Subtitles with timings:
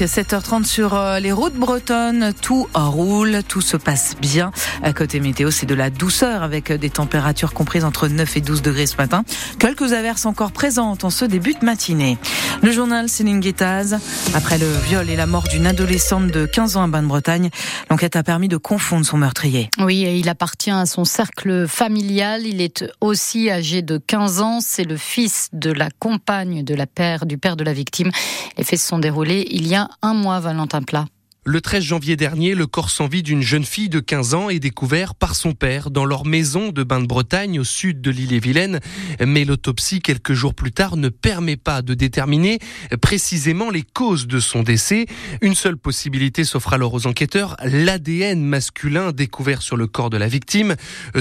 [0.00, 2.32] presque 7h30 sur euh, les routes bretonnes.
[2.40, 4.50] Tout roule, tout se passe bien.
[4.82, 8.62] À côté météo, c'est de la douceur avec des températures comprises entre 9 et 12
[8.62, 9.24] degrés ce matin.
[9.58, 12.18] Quelques averses encore présentes en ce début de matinée.
[12.62, 13.98] Le journal Céline Guettaz.
[14.34, 17.50] Après le viol et la mort d'une adolescente de 15 ans à Bain-de-Bretagne,
[17.90, 19.68] l'enquête a permis de confondre son meurtrier.
[19.78, 22.46] Oui, il appartient à son cercle familial.
[22.46, 24.60] Il est aussi âgé de 15 ans.
[24.60, 28.10] C'est le fils de la compagne de la père, du père de la victime.
[28.56, 31.06] Les faits se sont déroulés il y a un mois, Valentin Plat.
[31.50, 34.60] Le 13 janvier dernier, le corps sans vie d'une jeune fille de 15 ans est
[34.60, 38.78] découvert par son père dans leur maison de Bain-de-Bretagne au sud de l'île-et-Vilaine.
[39.26, 42.60] Mais l'autopsie, quelques jours plus tard, ne permet pas de déterminer
[43.02, 45.06] précisément les causes de son décès.
[45.40, 50.28] Une seule possibilité s'offre alors aux enquêteurs, l'ADN masculin découvert sur le corps de la
[50.28, 50.76] victime.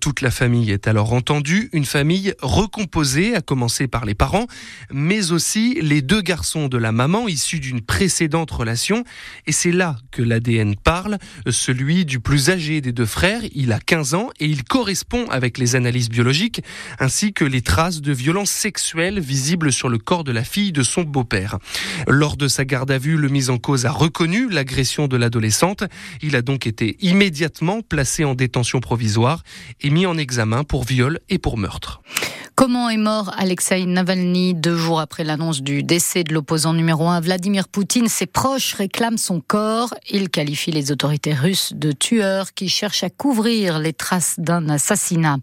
[0.00, 4.46] Toute la famille est alors entendue, une famille recomposée, à commencer par les parents,
[4.92, 9.02] mais aussi les deux garçons de la maman issus d'une précédente relation.
[9.48, 11.18] Et c'est là que l'ADN parle,
[11.50, 13.40] celui du plus âgé des deux frères.
[13.54, 16.62] Il a 15 ans et il correspond avec les analyses biologiques
[17.00, 20.82] ainsi que les traces de violences sexuelles visibles sur le corps de la fille de
[20.82, 21.58] son beau-père.
[22.06, 25.84] Lors de sa garde à vue, le mis en cause a reconnu l'agression de l'adolescente.
[26.22, 29.42] Il a donc été immédiatement placé en détention provisoire
[29.80, 32.02] et mis en examen pour viol et pour meurtre.
[32.54, 37.18] Comment est mort Alexei Navalny deux jours après l'annonce du décès de l'opposant numéro un
[37.18, 38.08] Vladimir Poutine?
[38.08, 39.94] Ses proches réclament son corps.
[40.10, 45.38] Il qualifie les autorités russes de tueurs qui cherchent à couvrir les traces d'un assassinat.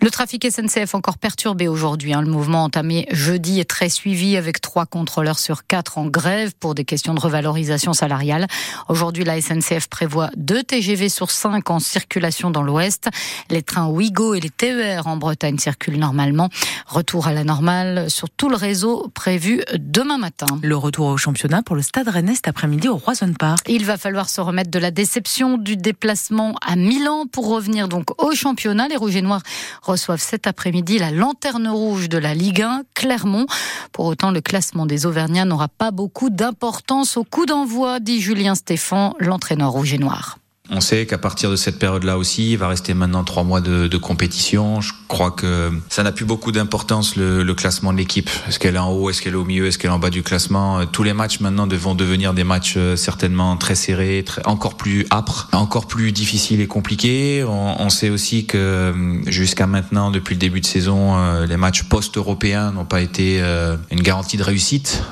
[0.00, 2.12] Le trafic SNCF encore perturbé aujourd'hui.
[2.12, 2.22] Hein.
[2.22, 6.74] Le mouvement entamé jeudi est très suivi avec trois contrôleurs sur quatre en grève pour
[6.74, 8.46] des questions de revalorisation salariale.
[8.88, 13.08] Aujourd'hui, la SNCF prévoit deux TGV sur cinq en circulation dans l'Ouest.
[13.50, 16.43] Les trains Ouigo et les TER en Bretagne circulent normalement.
[16.86, 20.46] Retour à la normale sur tout le réseau prévu demain matin.
[20.62, 23.66] Le retour au championnat pour le Stade Rennais cet après-midi au Roison Park.
[23.68, 28.10] Il va falloir se remettre de la déception du déplacement à Milan pour revenir donc
[28.22, 28.88] au championnat.
[28.88, 29.42] Les Rouges et Noirs
[29.82, 33.46] reçoivent cet après-midi la lanterne rouge de la Ligue 1, Clermont.
[33.92, 38.54] Pour autant, le classement des Auvergnats n'aura pas beaucoup d'importance au coup d'envoi, dit Julien
[38.54, 40.38] Stéphan, l'entraîneur rouge et noir.
[40.70, 43.86] On sait qu'à partir de cette période-là aussi, il va rester maintenant trois mois de,
[43.86, 44.80] de compétition.
[44.80, 48.30] Je crois que ça n'a plus beaucoup d'importance le, le, classement de l'équipe.
[48.48, 50.08] Est-ce qu'elle est en haut, est-ce qu'elle est au milieu, est-ce qu'elle est en bas
[50.08, 50.86] du classement?
[50.86, 55.50] Tous les matchs maintenant vont devenir des matchs euh, certainement très serrés, encore plus âpres,
[55.52, 57.44] encore plus difficiles et compliqués.
[57.44, 61.58] On, on sait aussi que euh, jusqu'à maintenant, depuis le début de saison, euh, les
[61.58, 63.42] matchs post-européens n'ont pas été
[63.90, 65.02] une garantie de réussite.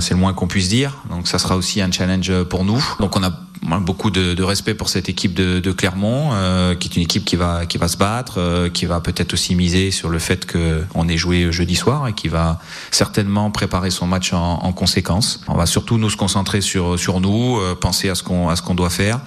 [0.00, 1.02] C'est le moins qu'on puisse dire.
[1.10, 2.82] Donc ça sera aussi un challenge pour nous.
[2.98, 3.30] Donc on a
[3.62, 7.24] beaucoup de, de, respect pour cette équipe de, de Clermont, euh, qui est une équipe
[7.24, 10.50] qui va qui va se battre, euh, qui va peut-être aussi miser sur le fait
[10.50, 15.40] qu'on ait joué jeudi soir et qui va certainement préparer son match en, en conséquence.
[15.48, 18.56] On va surtout nous se concentrer sur sur nous, euh, penser à ce qu'on à
[18.56, 19.20] ce qu'on doit faire,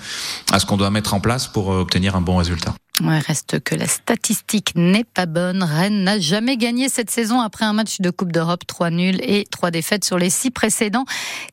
[0.51, 2.73] à ce qu'on doit mettre en place pour euh, obtenir un bon résultat.
[3.03, 5.63] Ouais, reste que la statistique n'est pas bonne.
[5.63, 9.43] Rennes n'a jamais gagné cette saison après un match de Coupe d'Europe, 3 nuls et
[9.51, 11.03] 3 défaites sur les 6 précédents.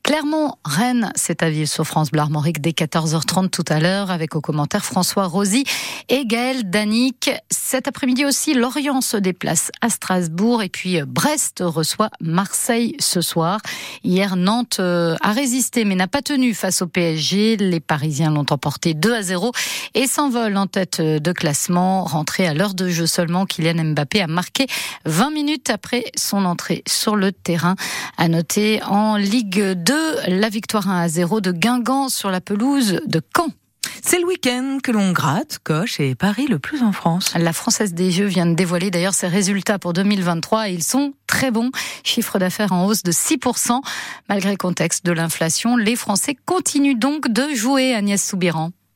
[0.03, 4.37] Clermont, Rennes, c'est à vivre sur France Bleu Armorique dès 14h30 tout à l'heure avec
[4.37, 5.65] au commentaire François Rosy
[6.07, 7.29] et Gaël Danic.
[7.49, 13.59] Cet après-midi aussi, Lorient se déplace à Strasbourg et puis Brest reçoit Marseille ce soir.
[14.05, 17.57] Hier, Nantes euh, a résisté mais n'a pas tenu face au PSG.
[17.57, 19.51] Les Parisiens l'ont emporté 2 à 0
[19.93, 22.03] et s'envolent en tête de classement.
[22.03, 24.67] Rentré à l'heure de jeu seulement, Kylian Mbappé a marqué
[25.05, 27.75] 20 minutes après son entrée sur le terrain.
[28.17, 29.93] À noter en Ligue 2,
[30.27, 33.49] la victoire 1 à 0 de Guingamp sur la pelouse de Caen.
[34.01, 37.33] C'est le week-end que l'on gratte, coche et Paris le plus en France.
[37.35, 41.13] La Française des Jeux vient de dévoiler d'ailleurs ses résultats pour 2023 et ils sont
[41.25, 41.71] très bons.
[42.03, 43.81] Chiffre d'affaires en hausse de 6%.
[44.29, 48.71] Malgré le contexte de l'inflation, les Français continuent donc de jouer Agnès Soubiran.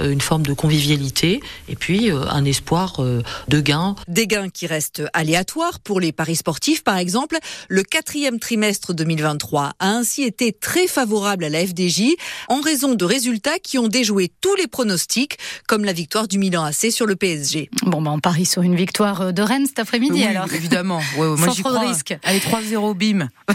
[0.00, 3.94] euh, une forme de convivialité et puis euh, un espoir euh, de gains.
[4.08, 7.38] Des gains qui restent aléatoires pour les paris sportifs, par exemple.
[7.68, 12.14] Le quatrième trimestre 2023 a ainsi été très favorable à la FDJ
[12.48, 16.64] en raison de résultats qui ont déjoué tous les pronostics, comme la victoire du Milan
[16.64, 17.70] AC sur le PSG.
[17.82, 20.52] Bon, ben on parie sur une victoire de Rennes cet après-midi oui, alors.
[20.52, 21.00] Évidemment.
[21.16, 21.84] Ouais, ouais, moi, Sans trop crois.
[21.84, 22.16] de risque.
[22.22, 23.28] Allez, 3-0, bim.